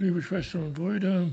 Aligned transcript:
Liebe 0.00 0.22
Schwestern 0.22 0.62
und 0.62 0.74
Brüder, 0.74 1.28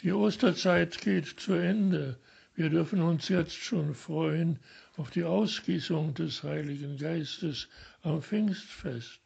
die 0.00 0.12
Osterzeit 0.12 1.00
geht 1.00 1.26
zu 1.26 1.54
Ende. 1.54 2.20
Wir 2.54 2.70
dürfen 2.70 3.02
uns 3.02 3.28
jetzt 3.28 3.56
schon 3.56 3.96
freuen 3.96 4.60
auf 4.96 5.10
die 5.10 5.24
Ausgießung 5.24 6.14
des 6.14 6.44
Heiligen 6.44 6.98
Geistes 6.98 7.68
am 8.02 8.22
Pfingstfest. 8.22 9.18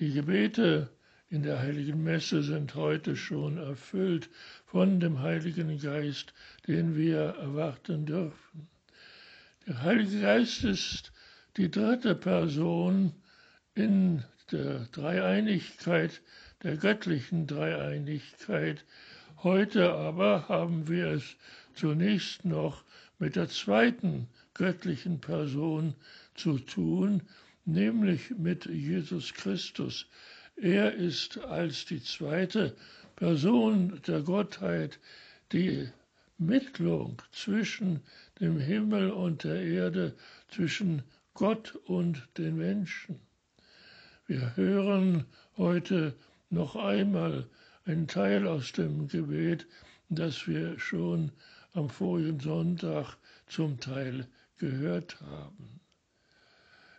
Die 0.00 0.12
Gebete 0.12 0.90
in 1.28 1.44
der 1.44 1.60
Heiligen 1.60 2.02
Messe 2.02 2.42
sind 2.42 2.74
heute 2.74 3.14
schon 3.14 3.58
erfüllt 3.58 4.28
von 4.66 4.98
dem 4.98 5.20
Heiligen 5.20 5.78
Geist, 5.78 6.34
den 6.66 6.96
wir 6.96 7.20
erwarten 7.20 8.06
dürfen. 8.06 8.68
Der 9.68 9.82
Heilige 9.82 10.22
Geist 10.22 10.64
ist 10.64 11.12
die 11.56 11.70
dritte 11.70 12.16
Person 12.16 13.12
in 13.80 14.22
der 14.52 14.80
Dreieinigkeit, 14.92 16.20
der 16.62 16.76
göttlichen 16.76 17.46
Dreieinigkeit. 17.46 18.84
Heute 19.42 19.94
aber 19.94 20.48
haben 20.50 20.86
wir 20.86 21.06
es 21.06 21.36
zunächst 21.74 22.44
noch 22.44 22.84
mit 23.18 23.36
der 23.36 23.48
zweiten 23.48 24.28
göttlichen 24.52 25.22
Person 25.22 25.94
zu 26.34 26.58
tun, 26.58 27.22
nämlich 27.64 28.30
mit 28.36 28.66
Jesus 28.66 29.32
Christus. 29.32 30.06
Er 30.56 30.92
ist 30.92 31.38
als 31.38 31.86
die 31.86 32.02
zweite 32.02 32.76
Person 33.16 33.98
der 34.06 34.20
Gottheit 34.20 35.00
die 35.52 35.88
Mittlung 36.36 37.22
zwischen 37.32 38.00
dem 38.40 38.58
Himmel 38.58 39.10
und 39.10 39.44
der 39.44 39.62
Erde, 39.62 40.14
zwischen 40.48 41.02
Gott 41.32 41.76
und 41.86 42.28
den 42.36 42.58
Menschen. 42.58 43.20
Wir 44.30 44.54
hören 44.54 45.24
heute 45.56 46.14
noch 46.50 46.76
einmal 46.76 47.48
einen 47.84 48.06
Teil 48.06 48.46
aus 48.46 48.70
dem 48.70 49.08
Gebet, 49.08 49.66
das 50.08 50.46
wir 50.46 50.78
schon 50.78 51.32
am 51.72 51.90
vorigen 51.90 52.38
Sonntag 52.38 53.16
zum 53.48 53.80
Teil 53.80 54.28
gehört 54.56 55.20
haben. 55.20 55.80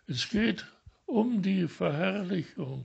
Es 0.06 0.28
geht 0.28 0.66
um 1.06 1.40
die 1.40 1.68
Verherrlichung. 1.68 2.84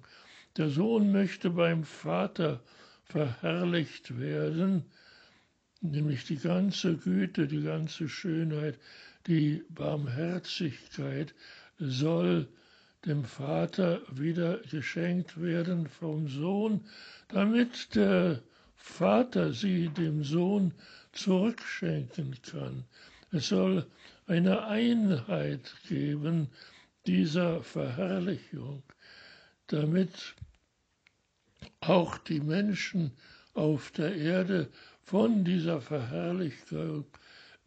Der 0.55 0.69
Sohn 0.69 1.11
möchte 1.11 1.49
beim 1.49 1.83
Vater 1.83 2.61
verherrlicht 3.03 4.17
werden, 4.17 4.85
nämlich 5.81 6.23
die 6.23 6.37
ganze 6.37 6.95
Güte, 6.95 7.47
die 7.47 7.63
ganze 7.63 8.07
Schönheit, 8.07 8.79
die 9.27 9.65
Barmherzigkeit 9.67 11.35
soll 11.79 12.47
dem 13.07 13.23
Vater 13.23 14.01
wieder 14.11 14.57
geschenkt 14.69 15.41
werden 15.41 15.87
vom 15.87 16.27
Sohn, 16.27 16.85
damit 17.29 17.95
der 17.95 18.41
Vater 18.75 19.53
sie 19.53 19.87
dem 19.89 20.23
Sohn 20.23 20.73
zurückschenken 21.13 22.35
kann. 22.41 22.83
Es 23.31 23.47
soll 23.47 23.87
eine 24.27 24.65
Einheit 24.65 25.73
geben 25.87 26.49
dieser 27.05 27.63
Verherrlichung, 27.63 28.83
damit 29.67 30.35
auch 31.79 32.17
die 32.17 32.41
Menschen 32.41 33.11
auf 33.53 33.91
der 33.91 34.15
Erde 34.15 34.69
von 35.01 35.45
dieser 35.45 35.79
Verherrlichung 35.79 37.05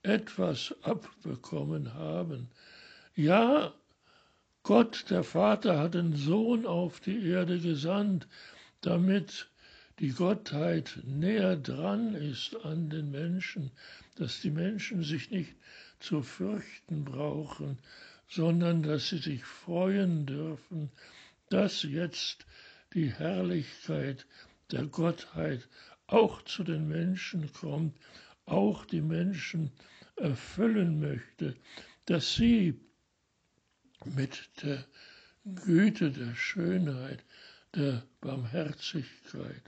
etwas 0.02 0.74
abbekommen 0.82 1.94
haben. 1.94 2.50
Ja, 3.14 3.72
Gott, 4.62 5.06
der 5.10 5.24
Vater, 5.24 5.78
hat 5.78 5.94
den 5.94 6.14
Sohn 6.14 6.66
auf 6.66 7.00
die 7.00 7.26
Erde 7.26 7.58
gesandt, 7.58 8.28
damit 8.82 9.48
die 9.98 10.10
Gottheit 10.10 10.98
näher 11.04 11.56
dran 11.56 12.14
ist 12.14 12.56
an 12.64 12.90
den 12.90 13.10
Menschen, 13.10 13.70
dass 14.16 14.40
die 14.40 14.50
Menschen 14.50 15.02
sich 15.02 15.30
nicht 15.30 15.54
zu 15.98 16.22
fürchten 16.22 17.04
brauchen, 17.04 17.78
sondern 18.28 18.82
dass 18.82 19.08
sie 19.08 19.18
sich 19.18 19.44
freuen 19.44 20.26
dürfen, 20.26 20.90
dass 21.48 21.82
jetzt 21.82 22.46
die 22.94 23.12
Herrlichkeit 23.12 24.26
der 24.70 24.86
Gottheit 24.86 25.68
auch 26.06 26.42
zu 26.42 26.64
den 26.64 26.88
Menschen 26.88 27.52
kommt, 27.52 27.96
auch 28.46 28.84
die 28.84 29.00
Menschen 29.00 29.70
erfüllen 30.16 31.00
möchte, 31.00 31.56
dass 32.06 32.34
sie 32.34 32.80
mit 34.04 34.50
der 34.62 34.84
Güte, 35.44 36.10
der 36.10 36.34
Schönheit, 36.34 37.24
der 37.74 38.02
Barmherzigkeit 38.20 39.62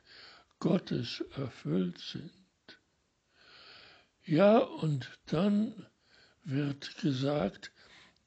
Gottes 0.58 1.24
erfüllt 1.36 1.98
sind. 1.98 2.30
Ja, 4.24 4.58
und 4.58 5.10
dann 5.26 5.86
wird 6.44 6.96
gesagt, 6.98 7.72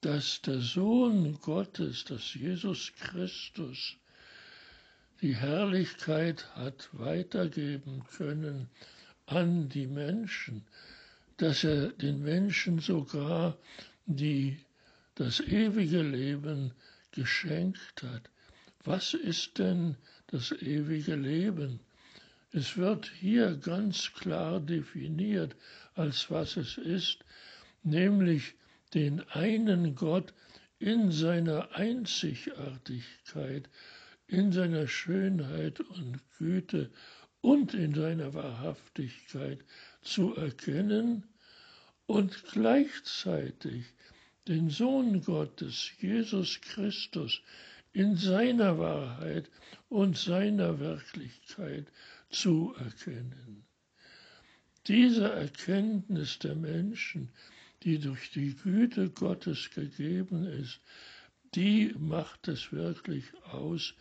dass 0.02 0.42
der 0.42 0.60
Sohn 0.60 1.40
Gottes, 1.42 2.04
dass 2.06 2.34
Jesus 2.34 2.94
Christus 3.00 3.98
die 5.22 5.36
Herrlichkeit 5.36 6.56
hat 6.56 6.90
weitergeben 6.92 8.04
können 8.18 8.70
an 9.26 9.70
die 9.70 9.88
Menschen, 9.88 10.68
dass 11.38 11.64
er 11.64 11.90
den 11.90 12.22
Menschen 12.22 12.80
sogar 12.80 13.58
die, 14.06 14.60
das 15.16 15.40
ewige 15.40 16.02
Leben 16.02 16.74
geschenkt 17.12 18.04
hat. 18.04 18.30
Was 18.84 19.14
ist 19.14 19.58
denn 19.58 19.96
das 20.28 20.52
ewige 20.52 21.16
Leben? 21.16 21.80
Es 22.52 22.78
wird 22.78 23.12
hier 23.20 23.56
ganz 23.58 24.14
klar 24.14 24.60
definiert, 24.60 25.56
als 25.96 26.30
was 26.30 26.58
es 26.58 26.78
ist, 26.78 27.26
nämlich 27.84 28.54
den 28.94 29.22
einen 29.30 29.96
Gott 29.96 30.34
in 30.80 31.12
seiner 31.12 31.76
Einzigartigkeit, 31.76 33.70
in 34.28 34.52
seiner 34.52 34.88
Schönheit 34.88 35.80
und 35.80 36.20
Güte 36.38 36.92
und 37.42 37.74
in 37.74 37.94
seiner 37.94 38.34
Wahrhaftigkeit 38.34 39.60
zu 40.02 40.36
erkennen 40.36 41.24
und 42.06 42.44
gleichzeitig 42.52 43.86
den 44.48 44.70
Sohn 44.70 45.22
Gottes, 45.22 45.92
Jesus 46.00 46.62
Christus, 46.62 47.42
in 47.94 48.18
seiner 48.18 48.78
Wahrheit 48.78 49.50
und 49.90 50.18
seiner 50.18 50.80
Wirklichkeit 50.80 51.88
zu 52.30 52.76
erkennen. 52.78 53.66
Diese 54.88 55.32
Erkenntnis 55.32 56.38
der 56.40 56.56
Menschen, 56.56 57.32
die 57.84 58.00
durch 58.00 58.32
die 58.32 58.56
Güte 58.56 59.10
Gottes 59.10 59.72
gegeben 59.72 60.46
ist, 60.46 60.80
die 61.56 61.96
macht 61.98 62.48
es 62.48 62.72
wirklich 62.72 63.26
aus, 63.46 63.94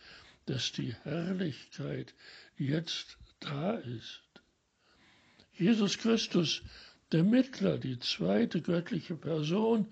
dass 0.45 0.71
die 0.71 0.93
Herrlichkeit 1.03 2.13
jetzt 2.57 3.17
da 3.39 3.75
ist. 3.75 4.21
Jesus 5.53 5.97
Christus, 5.97 6.61
der 7.11 7.23
Mittler, 7.23 7.77
die 7.77 7.97
zweite 7.99 8.61
göttliche 8.61 9.15
Person, 9.15 9.87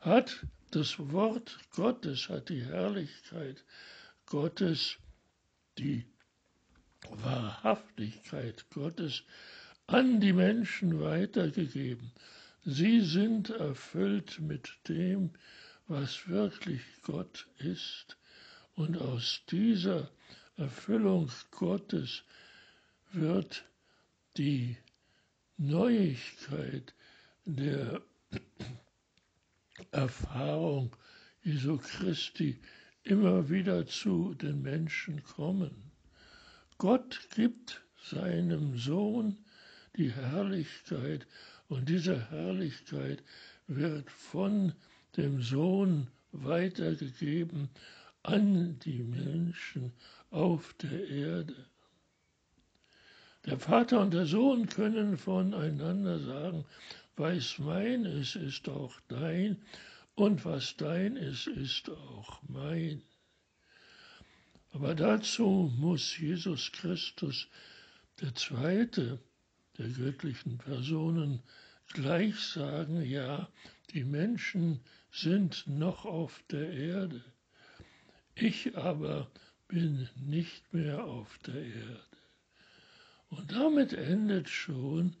hat 0.00 0.46
das 0.70 0.98
Wort 0.98 1.58
Gottes, 1.70 2.28
hat 2.28 2.48
die 2.48 2.64
Herrlichkeit 2.64 3.64
Gottes, 4.26 4.98
die 5.78 6.04
Wahrhaftigkeit 7.10 8.68
Gottes 8.70 9.22
an 9.86 10.20
die 10.20 10.32
Menschen 10.32 11.00
weitergegeben. 11.00 12.12
Sie 12.64 13.00
sind 13.00 13.50
erfüllt 13.50 14.40
mit 14.40 14.70
dem, 14.88 15.30
was 15.86 16.28
wirklich 16.28 16.82
Gott 17.02 17.48
ist. 17.58 18.18
Und 18.74 18.98
aus 18.98 19.42
dieser 19.50 20.10
Erfüllung 20.56 21.30
Gottes 21.50 22.24
wird 23.12 23.64
die 24.36 24.76
Neuigkeit 25.56 26.94
der 27.46 28.02
Erfahrung 29.98 30.94
Jesu 31.42 31.76
Christi 31.76 32.60
immer 33.02 33.50
wieder 33.50 33.84
zu 33.84 34.32
den 34.34 34.62
Menschen 34.62 35.24
kommen. 35.24 35.90
Gott 36.78 37.18
gibt 37.34 37.82
seinem 38.00 38.78
Sohn 38.78 39.38
die 39.96 40.12
Herrlichkeit 40.12 41.26
und 41.66 41.88
diese 41.88 42.30
Herrlichkeit 42.30 43.24
wird 43.66 44.08
von 44.08 44.72
dem 45.16 45.42
Sohn 45.42 46.06
weitergegeben 46.30 47.68
an 48.22 48.78
die 48.78 49.02
Menschen 49.02 49.92
auf 50.30 50.74
der 50.74 51.08
Erde. 51.08 51.66
Der 53.46 53.58
Vater 53.58 54.00
und 54.00 54.14
der 54.14 54.26
Sohn 54.26 54.68
können 54.68 55.16
voneinander 55.16 56.20
sagen, 56.20 56.64
was 57.18 57.58
mein 57.58 58.04
ist, 58.04 58.36
ist 58.36 58.68
auch 58.68 58.98
dein, 59.08 59.62
und 60.14 60.44
was 60.44 60.76
dein 60.76 61.16
ist, 61.16 61.46
ist 61.46 61.90
auch 61.90 62.40
mein. 62.48 63.02
Aber 64.72 64.94
dazu 64.94 65.72
muss 65.76 66.18
Jesus 66.18 66.72
Christus 66.72 67.48
der 68.20 68.34
zweite 68.34 69.18
der 69.78 69.88
göttlichen 69.88 70.58
Personen 70.58 71.42
gleich 71.92 72.38
sagen, 72.38 73.02
ja, 73.02 73.48
die 73.92 74.04
Menschen 74.04 74.80
sind 75.10 75.64
noch 75.66 76.04
auf 76.04 76.42
der 76.50 76.70
Erde, 76.70 77.24
ich 78.34 78.76
aber 78.76 79.30
bin 79.68 80.08
nicht 80.16 80.72
mehr 80.72 81.04
auf 81.04 81.38
der 81.46 81.62
Erde. 81.62 82.00
Und 83.30 83.52
damit 83.52 83.92
endet 83.92 84.48
schon 84.48 85.16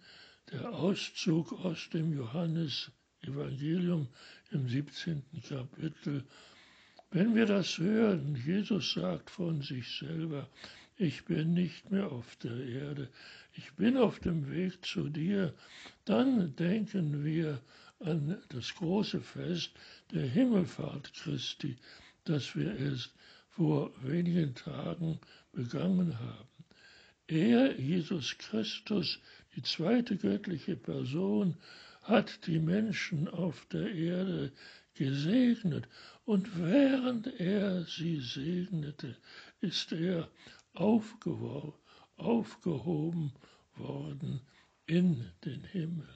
der 0.52 0.72
Auszug 0.72 1.52
aus 1.64 1.88
dem 1.90 2.12
Johannesevangelium 2.12 4.08
im 4.50 4.68
17. 4.68 5.22
Kapitel. 5.48 6.24
Wenn 7.10 7.34
wir 7.34 7.46
das 7.46 7.78
hören, 7.78 8.36
Jesus 8.44 8.92
sagt 8.92 9.30
von 9.30 9.62
sich 9.62 9.98
selber, 9.98 10.48
ich 10.96 11.24
bin 11.24 11.54
nicht 11.54 11.90
mehr 11.90 12.10
auf 12.10 12.36
der 12.36 12.56
Erde, 12.56 13.08
ich 13.52 13.72
bin 13.74 13.96
auf 13.96 14.18
dem 14.20 14.50
Weg 14.50 14.84
zu 14.84 15.08
dir, 15.08 15.54
dann 16.04 16.54
denken 16.56 17.24
wir 17.24 17.60
an 18.00 18.38
das 18.48 18.74
große 18.74 19.20
Fest 19.20 19.72
der 20.12 20.26
Himmelfahrt 20.26 21.12
Christi, 21.14 21.76
das 22.24 22.54
wir 22.56 22.76
erst 22.76 23.12
vor 23.48 23.90
wenigen 24.02 24.54
Tagen 24.54 25.18
begangen 25.52 26.18
haben. 26.18 26.57
Er, 27.28 27.78
Jesus 27.78 28.36
Christus, 28.38 29.20
die 29.54 29.62
zweite 29.62 30.16
göttliche 30.16 30.76
Person, 30.76 31.56
hat 32.02 32.46
die 32.46 32.58
Menschen 32.58 33.28
auf 33.28 33.66
der 33.66 33.92
Erde 33.94 34.50
gesegnet 34.94 35.86
und 36.24 36.58
während 36.58 37.26
er 37.38 37.84
sie 37.84 38.20
segnete, 38.20 39.14
ist 39.60 39.92
er 39.92 40.30
aufgehoben 40.72 41.72
worden 43.76 44.40
in 44.86 45.30
den 45.44 45.64
Himmel. 45.64 46.08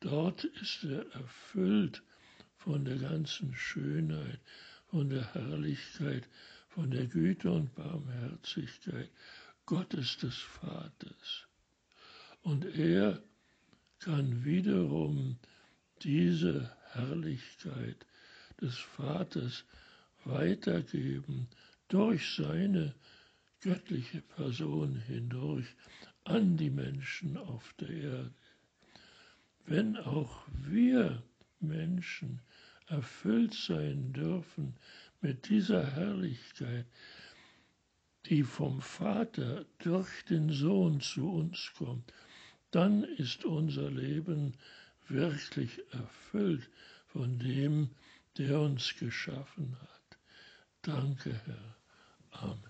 Dort 0.00 0.42
ist 0.44 0.82
er 0.82 1.08
erfüllt 1.12 2.02
von 2.56 2.84
der 2.84 2.96
ganzen 2.96 3.54
Schönheit, 3.54 4.40
von 4.88 5.10
der 5.10 5.32
Herrlichkeit, 5.32 6.28
von 6.68 6.90
der 6.90 7.06
Güte 7.06 7.52
und 7.52 7.72
Barmherzigkeit 7.76 9.10
Gottes 9.70 10.16
des 10.16 10.36
Vaters. 10.36 11.46
Und 12.42 12.64
er 12.76 13.22
kann 14.00 14.44
wiederum 14.44 15.38
diese 16.02 16.76
Herrlichkeit 16.90 18.04
des 18.60 18.76
Vaters 18.76 19.64
weitergeben 20.24 21.46
durch 21.86 22.34
seine 22.34 22.96
göttliche 23.60 24.22
Person 24.22 24.96
hindurch 25.06 25.68
an 26.24 26.56
die 26.56 26.70
Menschen 26.70 27.36
auf 27.36 27.72
der 27.78 27.90
Erde. 27.90 28.34
Wenn 29.66 29.96
auch 29.98 30.48
wir 30.52 31.22
Menschen 31.60 32.40
erfüllt 32.88 33.54
sein 33.54 34.12
dürfen 34.14 34.74
mit 35.20 35.48
dieser 35.48 35.86
Herrlichkeit, 35.92 36.86
die 38.26 38.42
vom 38.42 38.80
Vater 38.80 39.64
durch 39.78 40.24
den 40.28 40.50
Sohn 40.50 41.00
zu 41.00 41.28
uns 41.30 41.72
kommt, 41.76 42.12
dann 42.70 43.04
ist 43.04 43.44
unser 43.44 43.90
Leben 43.90 44.54
wirklich 45.08 45.80
erfüllt 45.92 46.68
von 47.06 47.38
dem, 47.38 47.90
der 48.38 48.60
uns 48.60 48.94
geschaffen 48.96 49.76
hat. 49.80 50.18
Danke, 50.82 51.40
Herr. 51.44 51.76
Amen. 52.30 52.69